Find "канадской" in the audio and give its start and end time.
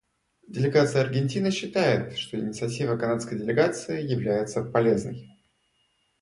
2.97-3.37